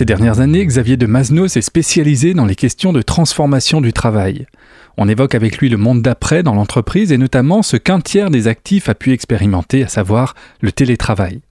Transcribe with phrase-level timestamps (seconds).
[0.00, 4.46] Ces dernières années, Xavier de Masno s'est spécialisé dans les questions de transformation du travail.
[4.96, 8.48] On évoque avec lui le monde d'après dans l'entreprise et notamment ce qu'un tiers des
[8.48, 11.42] actifs a pu expérimenter, à savoir le télétravail.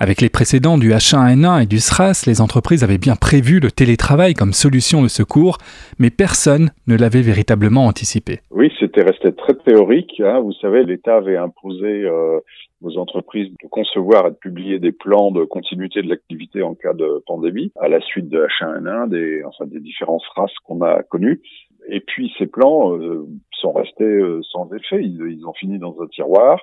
[0.00, 4.34] Avec les précédents du H1N1 et du SRAS, les entreprises avaient bien prévu le télétravail
[4.34, 5.58] comme solution de secours,
[5.98, 8.40] mais personne ne l'avait véritablement anticipé.
[8.50, 10.20] Oui, c'était resté très théorique.
[10.20, 10.40] Hein.
[10.40, 12.40] Vous savez, l'État avait imposé euh,
[12.82, 16.92] aux entreprises de concevoir et de publier des plans de continuité de l'activité en cas
[16.92, 21.40] de pandémie, à la suite de H1N1, des, enfin, des différentes races qu'on a connues.
[21.88, 25.02] Et puis ces plans euh, sont restés euh, sans effet.
[25.02, 26.60] Ils, ont fini dans un tiroir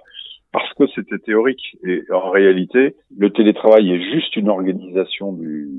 [0.52, 1.78] parce que c'était théorique.
[1.84, 5.70] Et en réalité, le télétravail est juste une organisation du,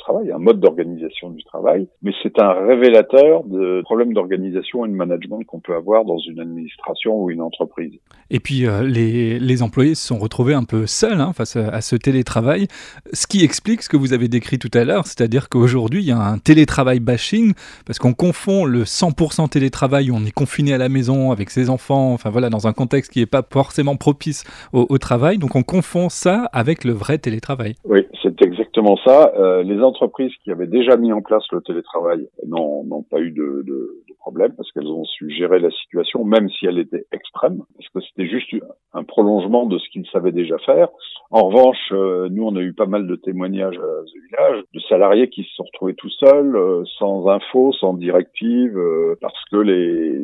[0.00, 4.94] travail, un mode d'organisation du travail, mais c'est un révélateur de problèmes d'organisation et de
[4.94, 7.92] management qu'on peut avoir dans une administration ou une entreprise.
[8.30, 11.80] Et puis euh, les, les, employés se sont retrouvés un peu seuls hein, face à,
[11.80, 12.66] ce télétravail,
[13.12, 16.12] ce qui explique ce que vous avez décrit tout à l'heure, c'est-à-dire qu'aujourd'hui il y
[16.12, 17.52] a un télétravail bashing,
[17.86, 21.70] parce qu'on confond le 100% télétravail où on est confiné à la maison avec ses
[21.70, 25.56] enfants, enfin voilà, dans un contexte qui n'est pas forcément propice au, au, travail, donc
[25.56, 27.74] on confond ça avec le vrai télétravail.
[27.84, 29.32] Oui, c'est exactement ça.
[29.38, 33.62] Euh, les entreprises qui avaient déjà mis en place le télétravail n'ont pas eu de,
[33.66, 37.62] de, de problème parce qu'elles ont su gérer la situation, même si elle était extrême,
[37.76, 38.54] parce que c'était juste
[38.92, 40.88] un prolongement de ce qu'ils savaient déjà faire.
[41.30, 44.80] En revanche, euh, nous, on a eu pas mal de témoignages à ce village de
[44.88, 49.56] salariés qui se sont retrouvés tout seuls, euh, sans infos, sans directive, euh, parce que
[49.56, 50.18] les,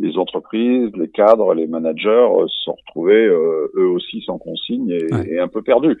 [0.00, 5.38] les, entreprises, les cadres, les managers se sont retrouvés eux aussi sans consigne et, et
[5.38, 5.98] un peu perdus.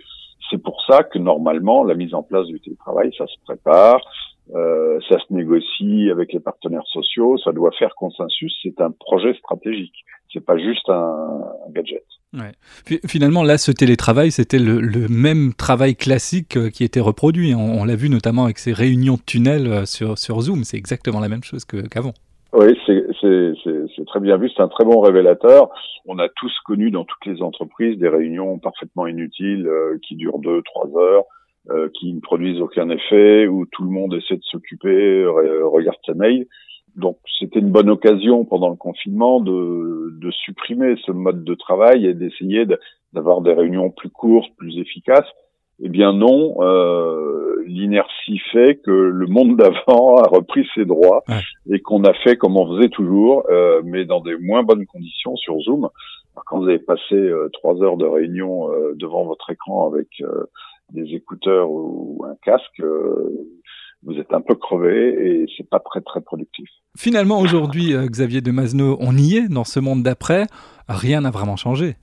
[0.50, 4.00] C'est pour ça que normalement, la mise en place du télétravail, ça se prépare,
[4.54, 8.54] euh, ça se négocie avec les partenaires sociaux, ça doit faire consensus.
[8.62, 10.04] C'est un projet stratégique.
[10.32, 11.40] C'est pas juste un,
[11.70, 12.04] gadget.
[13.06, 17.54] Finalement, là, ce télétravail, c'était le, même travail classique euh, qui était reproduit.
[17.54, 20.64] On, l'a vu notamment avec ces réunions de tunnels euh, sur, sur Zoom.
[20.64, 22.14] C'est exactement la même chose qu'avant.
[22.52, 24.50] Oui, c'est très bien vu.
[24.50, 25.70] C'est un très bon révélateur.
[26.06, 29.68] On a tous connu dans toutes les entreprises des réunions parfaitement inutiles
[30.02, 31.24] qui durent deux, trois heures
[31.70, 36.12] euh, qui ne produisent aucun effet, où tout le monde essaie de s'occuper, regarde sa
[36.12, 36.48] mail.
[36.96, 42.04] Donc c'était une bonne occasion pendant le confinement de, de supprimer ce mode de travail
[42.04, 42.66] et d'essayer
[43.12, 45.28] d'avoir des réunions plus courtes, plus efficaces.
[45.80, 51.24] Eh bien non, euh, l'inertie fait que le monde d'avant a repris ses droits
[51.70, 55.36] et qu'on a fait comme on faisait toujours, euh, mais dans des moins bonnes conditions
[55.36, 55.88] sur Zoom.
[56.46, 60.08] quand vous avez passé euh, trois heures de réunion devant votre écran avec
[60.92, 62.82] des écouteurs ou un casque,
[64.04, 66.68] vous êtes un peu crevé et c'est pas très très productif.
[66.96, 70.46] Finalement, aujourd'hui, Xavier de Masno, on y est dans ce monde d'après.
[70.88, 71.96] Rien n'a vraiment changé.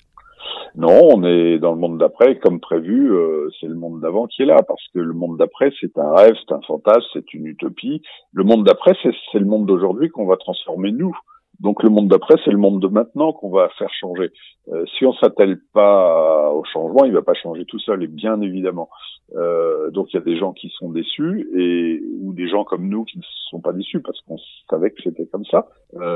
[0.79, 3.11] Non, on est dans le monde d'après comme prévu.
[3.11, 6.15] Euh, c'est le monde d'avant qui est là parce que le monde d'après, c'est un
[6.15, 8.01] rêve, c'est un fantasme, c'est une utopie.
[8.31, 11.13] Le monde d'après, c'est le monde d'aujourd'hui qu'on va transformer nous.
[11.59, 14.31] Donc le monde d'après, c'est le monde de maintenant qu'on va faire changer.
[14.69, 18.39] Euh, si on s'attelle pas au changement, il va pas changer tout seul, et bien
[18.39, 18.87] évidemment.
[19.35, 22.87] Euh, donc il y a des gens qui sont déçus et ou des gens comme
[22.87, 24.37] nous qui ne sont pas déçus parce qu'on
[24.69, 25.67] savait que c'était comme ça.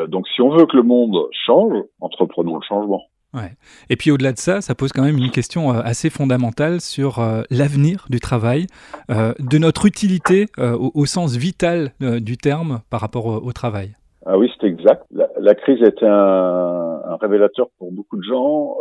[0.08, 3.02] Donc si on veut que le monde change, entreprenons le changement.
[3.34, 3.52] Ouais.
[3.90, 7.20] Et puis au-delà de ça, ça pose quand même une question euh, assez fondamentale sur
[7.20, 8.68] euh, l'avenir du travail,
[9.10, 13.90] euh, de notre utilité au, sens vital du terme par rapport au, travail.
[14.26, 15.04] Ah oui, c'est exact.
[15.12, 18.78] La, crise était un, un, révélateur pour beaucoup de gens,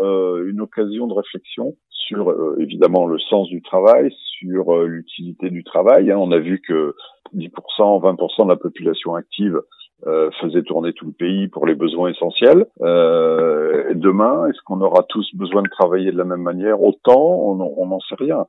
[0.47, 6.11] une occasion de réflexion sur évidemment le sens du travail, sur l'utilité du travail.
[6.11, 6.17] Hein.
[6.19, 6.95] On a vu que
[7.35, 9.61] 10%, 20% de la population active
[10.07, 12.67] euh, faisait tourner tout le pays pour les besoins essentiels.
[12.81, 16.83] Euh, demain, est-ce qu'on aura tous besoin de travailler de la même manière?
[16.83, 18.47] Autant, on n'en sait rien.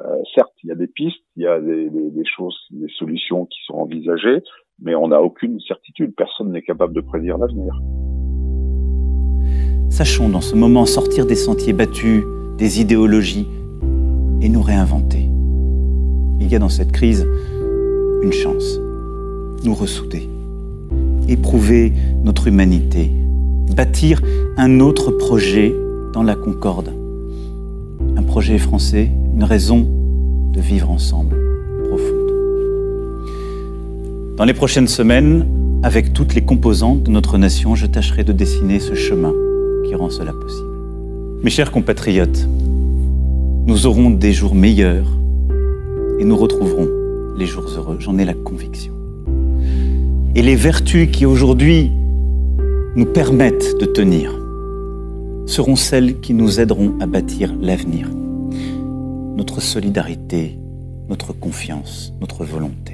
[0.00, 3.46] Euh, certes, il y a des pistes, il y a des, des, choses, des solutions
[3.46, 4.42] qui sont envisagées,
[4.82, 6.14] mais on n'a aucune certitude.
[6.16, 7.74] Personne n'est capable de prédire l'avenir.
[9.90, 12.24] Sachons dans ce moment sortir des sentiers battus,
[12.58, 13.46] des idéologies,
[14.42, 15.28] et nous réinventer.
[16.40, 17.26] Il y a dans cette crise
[18.22, 18.80] une chance,
[19.64, 20.28] nous ressouder,
[21.28, 21.92] éprouver
[22.22, 23.10] notre humanité,
[23.74, 24.22] bâtir
[24.56, 25.74] un autre projet
[26.12, 26.92] dans la concorde.
[28.16, 29.86] Un projet français, une raison
[30.52, 31.36] de vivre ensemble
[31.88, 32.32] profonde.
[34.36, 35.46] Dans les prochaines semaines,
[35.82, 39.32] avec toutes les composantes de notre nation, je tâcherai de dessiner ce chemin
[39.84, 40.68] qui rend cela possible.
[41.42, 42.48] Mes chers compatriotes,
[43.66, 45.06] nous aurons des jours meilleurs
[46.18, 46.88] et nous retrouverons
[47.36, 48.93] les jours heureux, j'en ai la conviction.
[50.36, 51.92] Et les vertus qui aujourd'hui
[52.96, 54.32] nous permettent de tenir
[55.46, 58.10] seront celles qui nous aideront à bâtir l'avenir.
[59.36, 60.58] Notre solidarité,
[61.08, 62.93] notre confiance, notre volonté.